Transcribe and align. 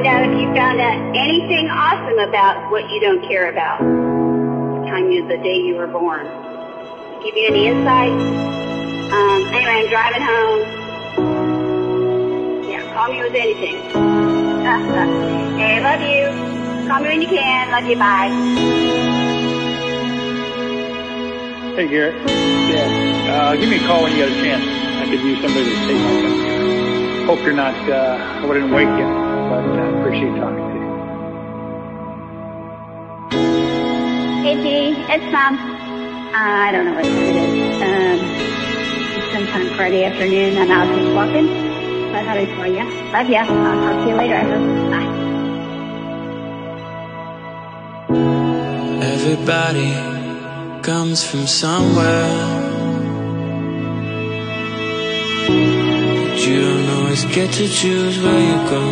find 0.00 0.16
out 0.16 0.24
if 0.24 0.32
you 0.40 0.46
found 0.54 0.80
out 0.80 0.96
anything 1.14 1.68
awesome 1.68 2.18
about 2.20 2.70
what 2.70 2.88
you 2.88 3.00
don't 3.00 3.20
care 3.28 3.50
about. 3.50 3.80
The 3.80 4.86
time 4.88 5.10
you, 5.10 5.28
the 5.28 5.36
day 5.36 5.56
you 5.56 5.76
were 5.76 5.88
born. 5.88 6.24
Give 7.22 7.36
you 7.36 7.46
any 7.48 7.66
insight? 7.66 8.08
Um, 8.08 9.44
anyway, 9.52 9.84
I'm 9.84 9.88
driving 9.90 10.22
home. 10.22 10.60
Yeah, 12.70 12.94
call 12.94 13.12
me 13.12 13.20
with 13.20 13.34
anything. 13.34 13.76
hey, 15.60 15.82
love 15.84 16.00
you. 16.00 16.88
Call 16.88 17.00
me 17.00 17.08
when 17.08 17.20
you 17.20 17.28
can. 17.28 17.70
Love 17.70 17.84
you. 17.84 17.96
Bye. 17.98 18.30
Hey, 21.76 21.88
Garrett. 21.88 22.14
Yeah. 22.70 22.88
Uh, 23.34 23.56
give 23.56 23.68
me 23.68 23.76
a 23.76 23.86
call 23.86 24.04
when 24.04 24.12
you 24.12 24.18
get 24.18 24.28
a 24.30 24.34
chance. 24.40 24.64
I 24.64 25.04
could 25.04 25.20
use 25.20 25.42
somebody 25.42 25.64
to 25.64 25.76
take 25.86 26.00
my 26.00 26.12
temperature. 26.22 27.26
Hope 27.26 27.40
you're 27.44 27.52
not, 27.52 27.74
uh, 27.88 28.40
I 28.42 28.46
wouldn't 28.46 28.72
wake 28.72 28.88
you, 28.88 29.19
but 29.50 29.58
I 29.58 29.82
uh, 29.82 29.98
appreciate 29.98 30.34
talking 30.38 30.62
to 30.70 30.78
you. 30.78 30.86
Hey, 34.46 34.54
G. 34.62 34.66
It's 35.10 35.26
Mom. 35.32 35.58
Uh, 35.58 36.38
I 36.38 36.70
don't 36.70 36.84
know 36.86 36.94
what 36.94 37.02
time 37.04 37.18
it 37.18 37.34
is. 37.34 37.82
Um, 37.82 38.18
it's 39.18 39.28
sometime 39.32 39.66
Friday 39.74 40.04
afternoon. 40.04 40.56
and 40.56 40.70
I'm 40.70 40.78
out 40.78 40.86
just 40.96 41.12
walking. 41.16 41.48
So 41.48 42.14
I 42.14 42.22
thought 42.24 42.38
I'd 42.38 42.54
call 42.54 42.68
you. 42.68 42.84
Love 43.10 43.28
ya. 43.28 43.42
I'll 43.42 43.80
talk 43.84 43.96
to 44.04 44.08
you 44.10 44.16
later. 44.16 44.36
I 44.36 44.46
hope. 44.46 44.66
Bye. 44.94 45.10
Everybody 49.02 49.90
comes 50.82 51.24
from 51.24 51.46
somewhere. 51.48 52.69
Always 57.20 57.36
get 57.36 57.52
to 57.52 57.68
choose 57.68 58.18
where 58.18 58.40
you 58.40 58.56
go. 58.70 58.84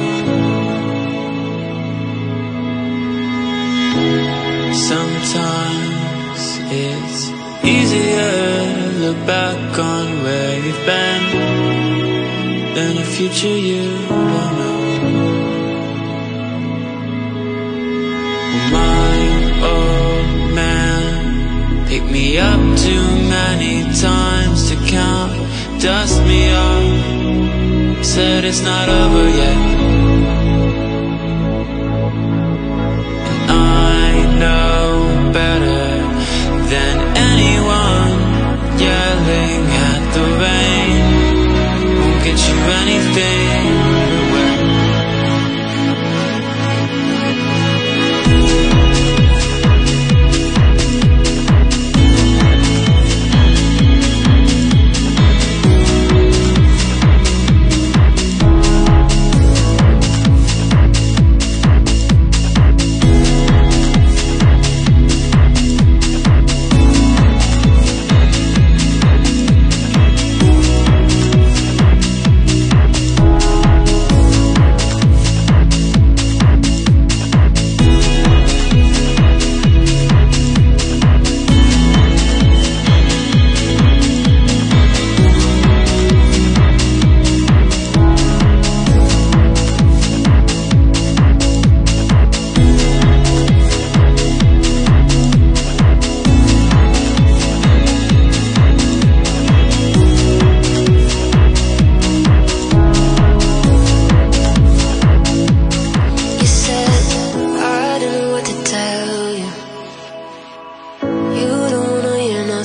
Sometimes 4.72 6.40
it's 6.70 7.30
easier 7.64 8.72
to 8.74 8.98
look 9.00 9.26
back 9.26 9.78
on 9.78 10.22
where 10.22 10.56
you've 10.64 10.86
been 10.86 11.22
than 12.74 12.98
a 12.98 13.04
future 13.04 13.56
you 13.56 13.82
don't 14.08 14.54
know. 14.58 14.78
My 18.72 19.18
old 19.72 20.54
man 20.54 21.86
picked 21.86 22.10
me 22.10 22.38
up 22.38 22.78
too 22.78 23.06
many 23.28 23.82
times 24.00 24.68
to 24.70 24.76
count, 24.86 25.32
dust 25.80 26.22
me 26.24 26.52
off, 26.52 27.27
said 28.02 28.44
it's 28.44 28.62
not 28.62 28.88
over 28.88 29.28
yet. 29.28 29.56
And 33.42 33.50
I 33.50 34.08
know 34.42 35.32
better 35.32 35.84
than 36.72 36.96
anyone 37.32 38.14
yelling 38.78 39.62
at 39.90 40.02
the 40.16 40.26
rain 40.44 41.02
won't 42.00 42.24
get 42.24 42.38
you 42.48 42.58
anything 42.82 43.87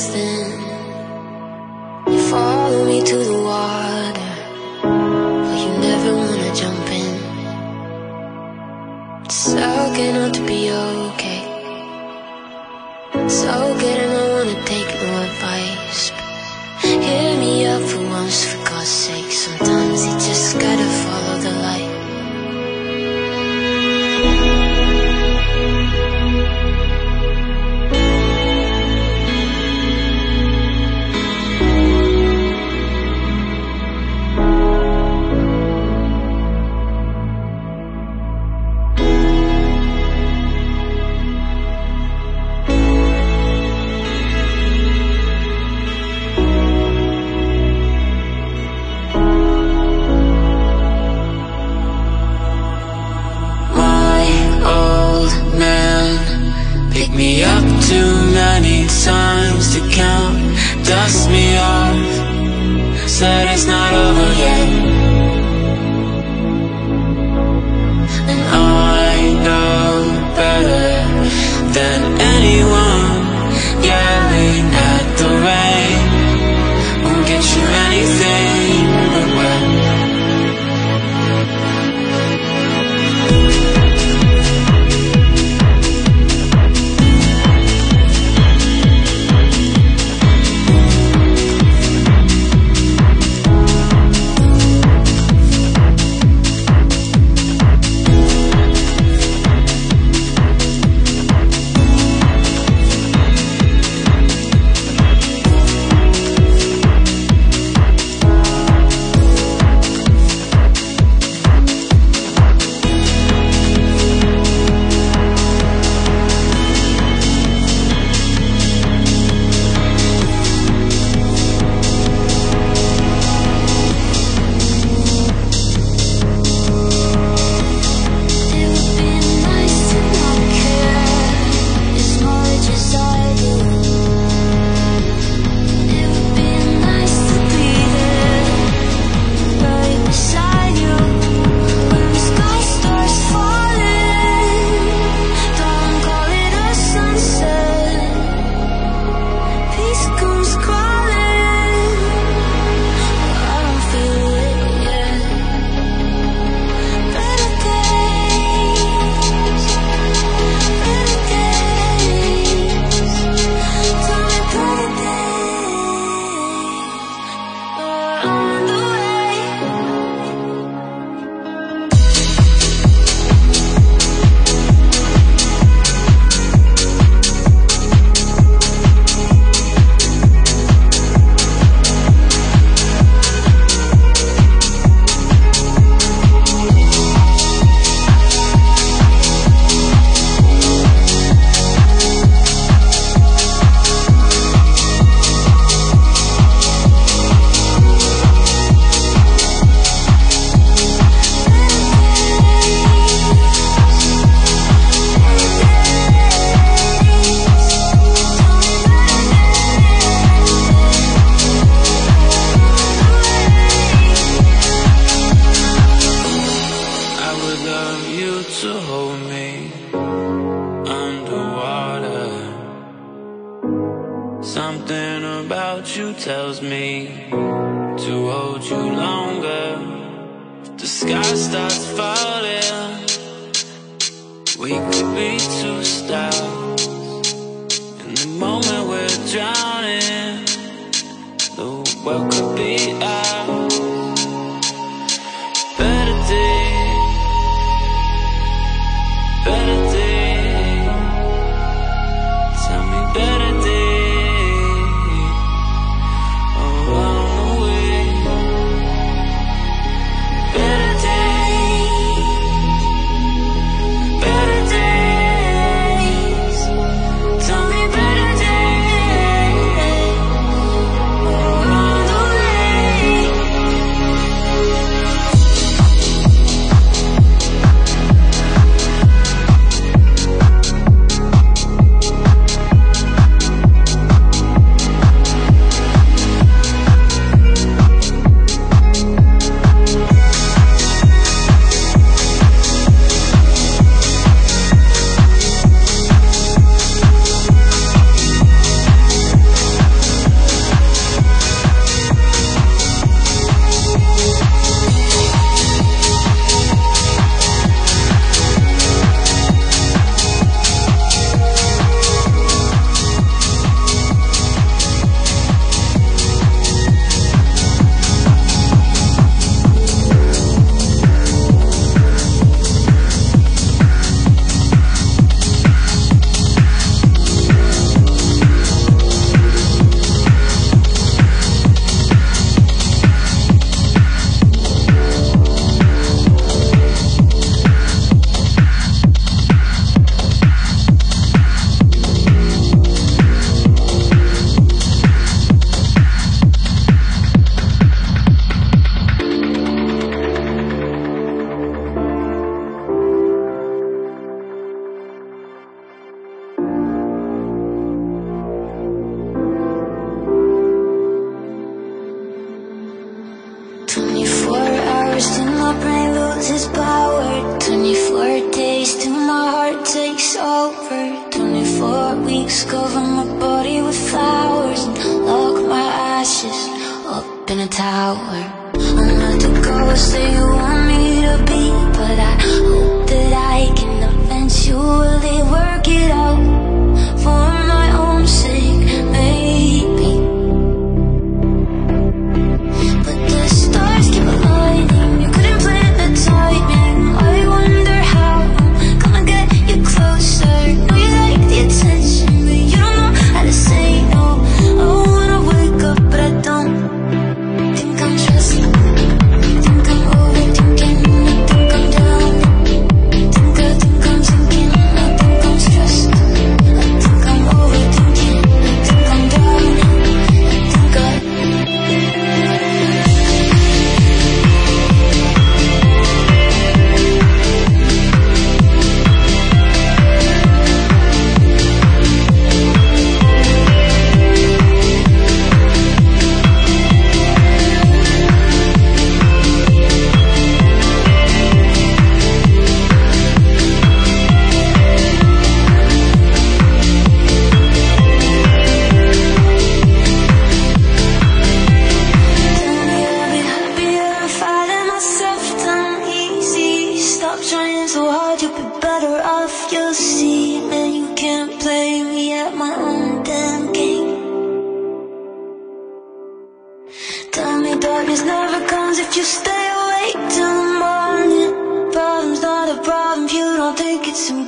nothing. 0.08 0.43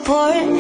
Think 0.06 0.55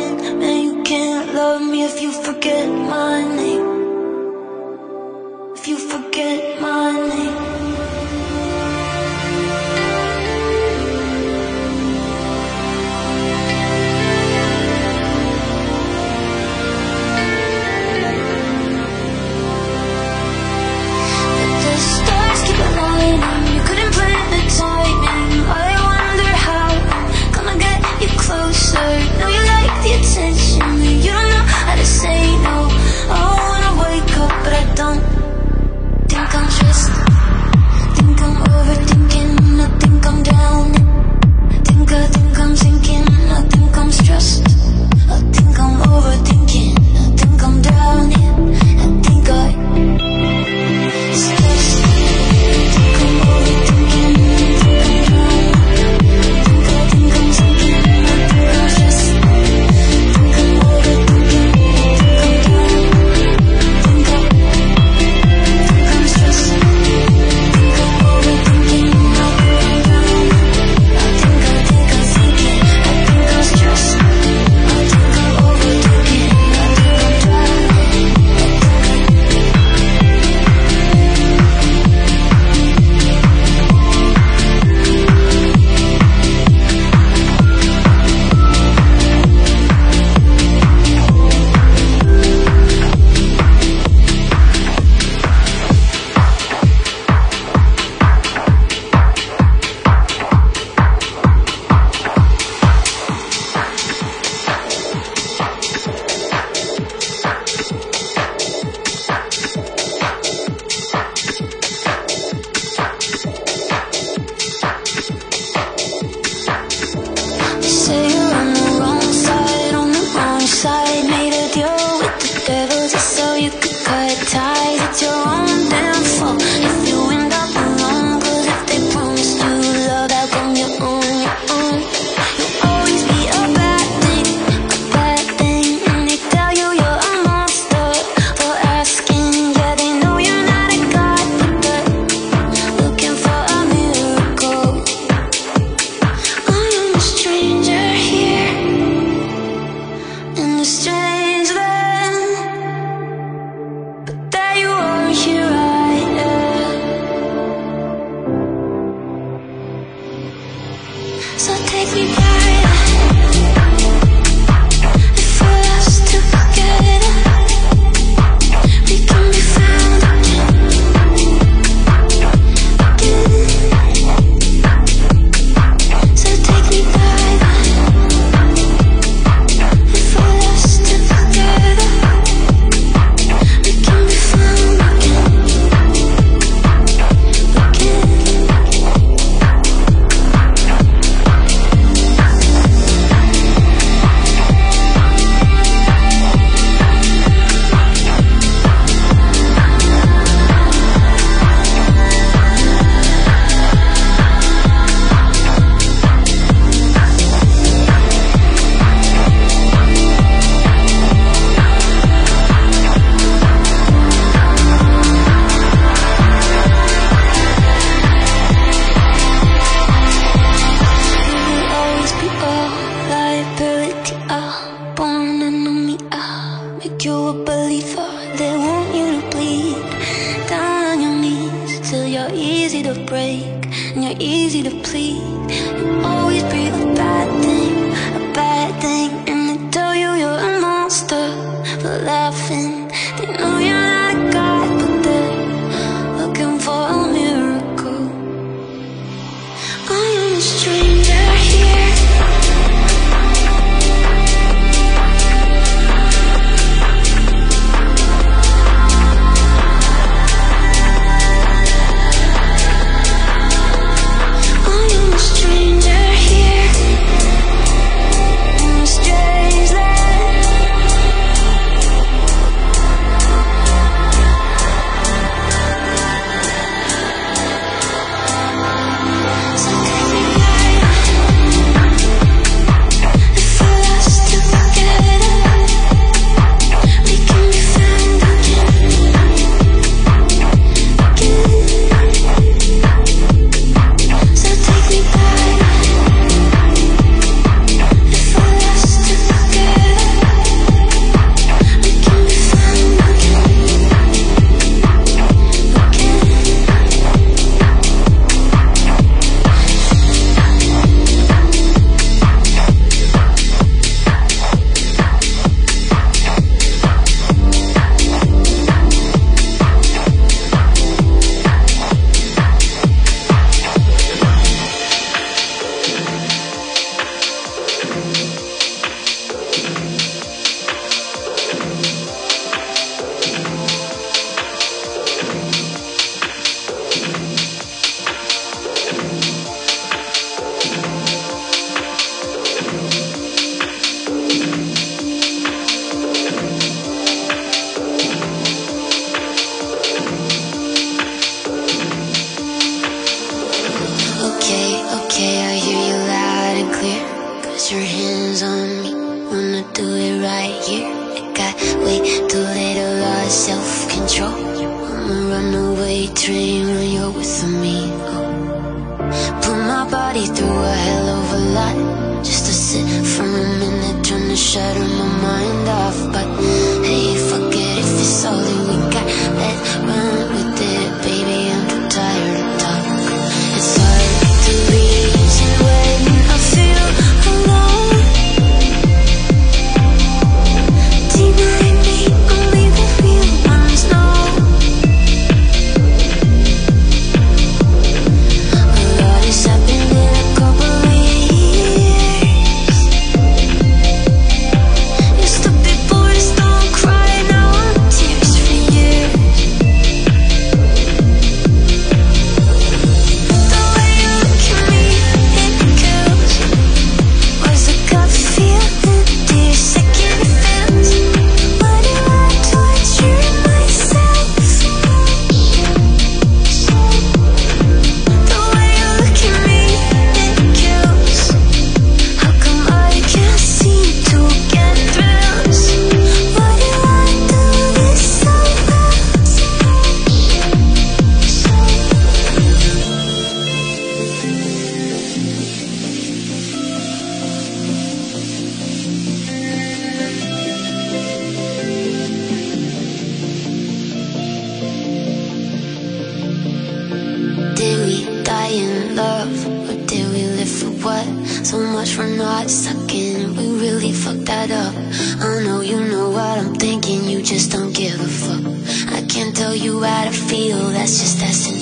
I 467.98 469.06
can't 469.08 469.36
tell 469.36 469.56
you 469.56 469.82
how 469.82 470.06
to 470.06 470.12
feel, 470.12 470.58
that's 470.70 471.00
just 471.00 471.20
that's 471.20 471.55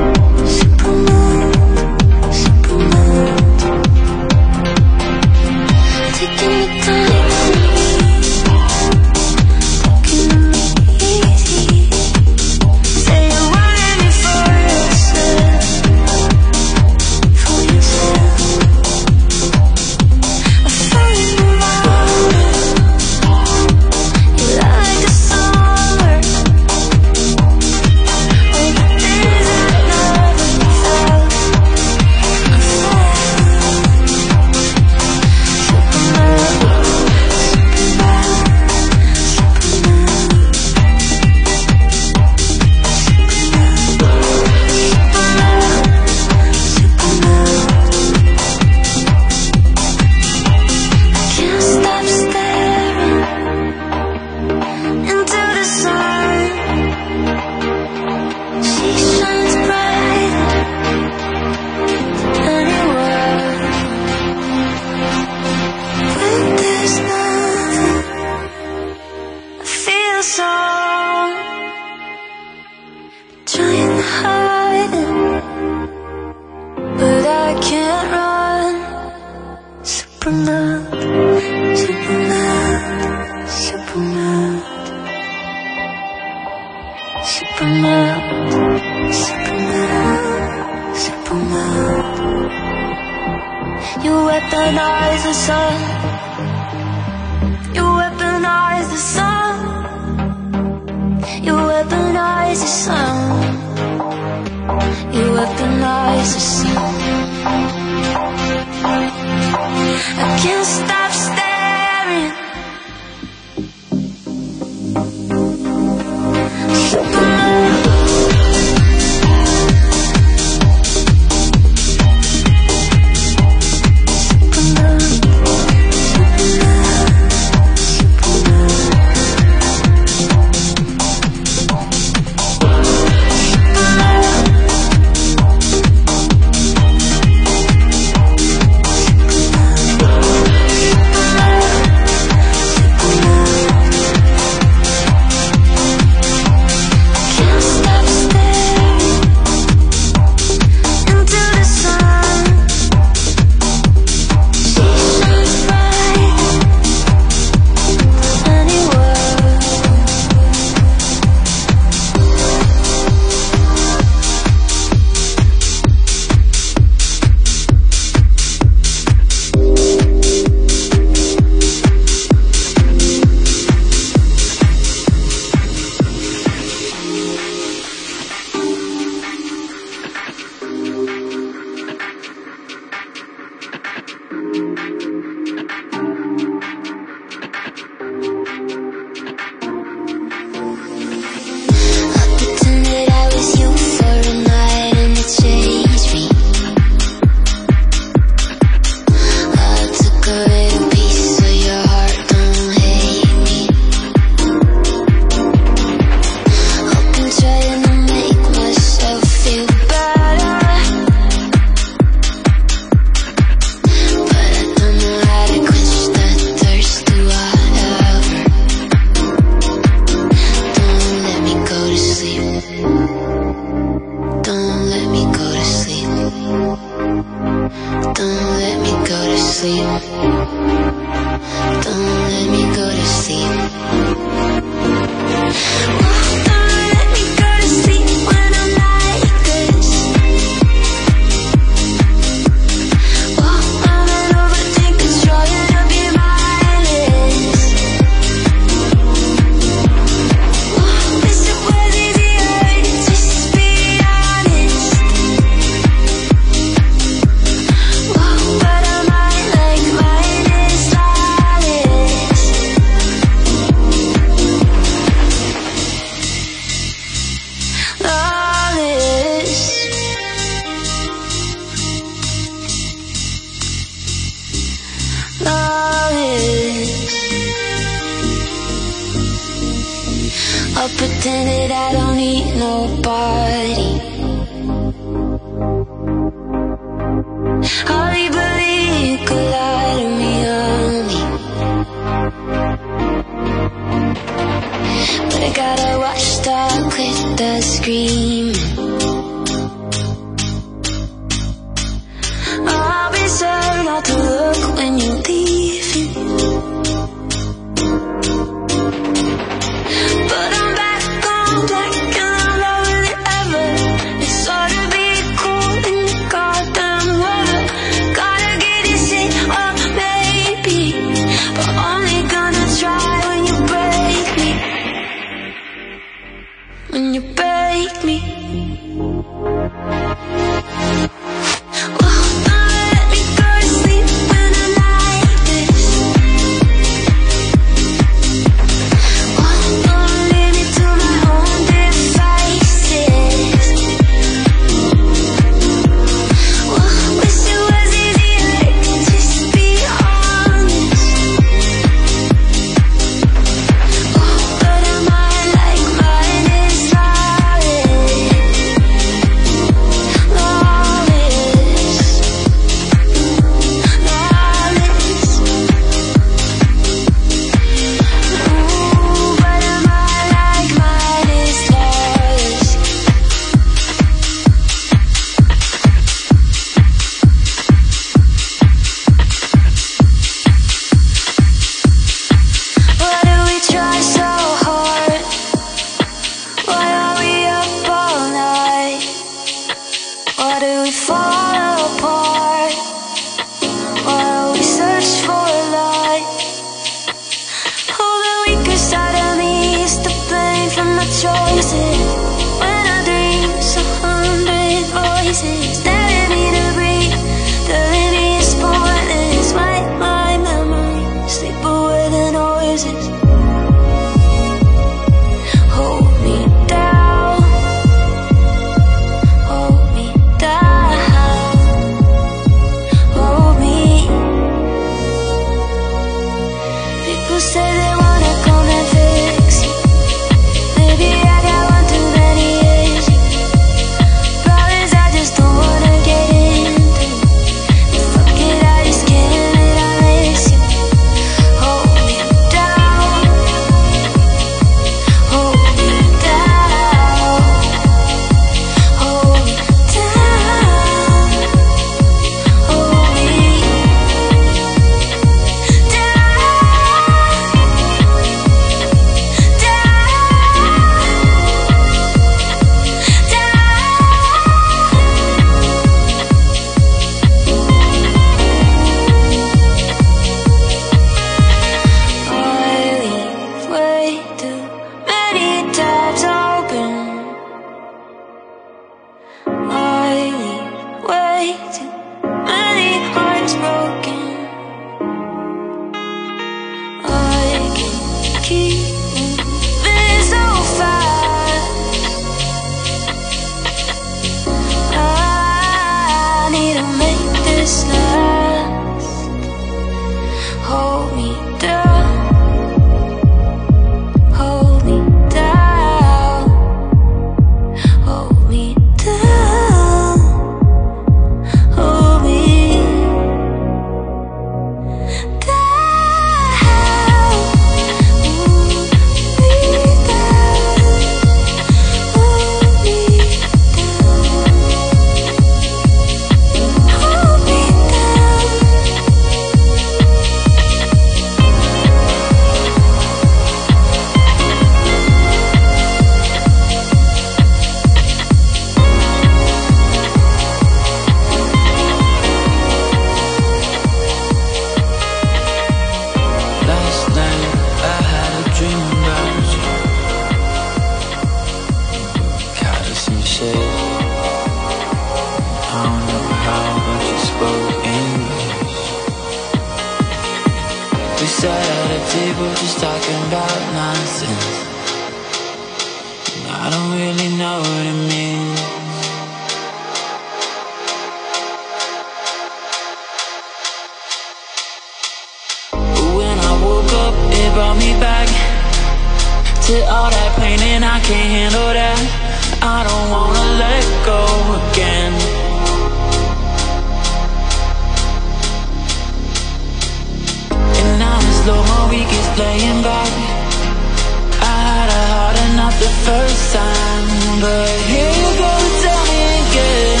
the 595.82 595.94
first 596.06 596.54
time, 596.54 597.06
but 597.42 597.70
here 597.90 598.14
you 598.22 598.30
go, 598.38 598.52
tell 598.84 599.02
me 599.10 599.22
again. 599.42 600.00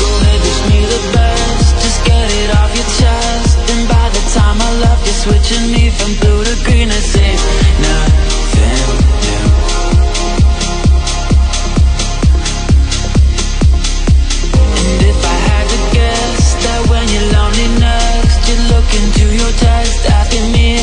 Go 0.00 0.08
ahead, 0.20 0.40
wish 0.44 0.62
me 0.68 0.80
the 0.94 1.02
best. 1.16 1.68
Just 1.84 2.00
get 2.04 2.28
it 2.42 2.50
off 2.60 2.70
your 2.76 2.90
chest. 3.00 3.56
And 3.72 3.82
by 3.88 4.06
the 4.16 4.22
time 4.36 4.58
I 4.60 4.70
left, 4.84 5.02
you're 5.06 5.20
switching 5.24 5.64
me 5.72 5.88
from 5.96 6.12
blue 6.20 6.44
to 6.44 6.56
green. 6.64 6.88
It's 6.90 7.16
ain't 7.16 7.87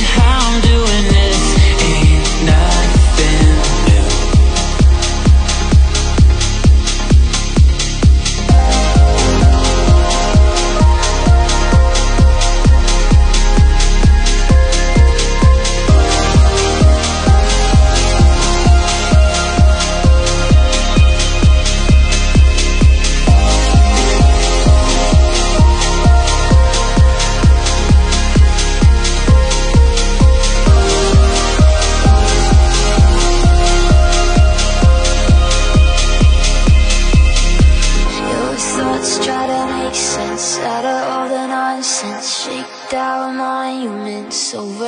how 0.05 0.54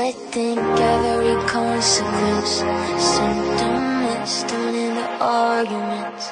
monuments, 0.08 0.34
think 0.34 0.60
every 0.60 1.36
consequence. 1.48 2.64
Sentiments 3.02 4.44
turn 4.44 4.76
into 4.76 5.08
arguments. 5.22 6.32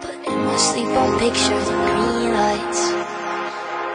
But 0.00 0.14
in 0.26 0.38
my 0.44 0.56
sleep, 0.56 0.88
I 0.88 1.18
picture 1.18 1.60
the 1.68 1.76
green 1.88 2.32
lights, 2.32 2.80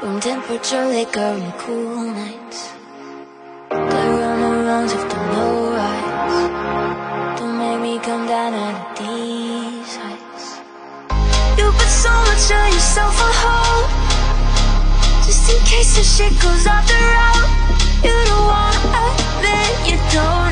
room 0.04 0.20
temperature 0.20 0.86
liquor 0.88 1.20
and 1.20 1.54
cool 1.60 2.06
nights. 2.12 2.72
The 3.70 3.76
runarounds 3.76 4.94
of 4.94 5.04
the 5.12 5.20
rights. 5.80 6.38
Don't 7.40 7.58
make 7.58 7.82
me 7.82 8.00
come 8.00 8.28
down 8.28 8.54
out 8.54 8.76
of 8.82 8.98
these 9.00 9.96
heights. 9.96 10.60
You 11.58 11.72
put 11.72 11.92
so 12.04 12.12
much 12.28 12.52
of 12.52 12.74
yourself 12.74 13.16
on 13.26 13.34
hold 13.44 13.90
Just 15.26 15.50
in 15.54 15.60
case 15.66 15.96
the 15.96 16.04
shit 16.04 16.34
goes 16.42 16.68
off 16.68 16.88
the 16.88 16.94
road 16.94 17.93
You 18.04 18.12
don't 18.12 18.48
wanna 18.48 19.00
admit 19.08 19.92
you 19.92 19.98
don't 20.12 20.43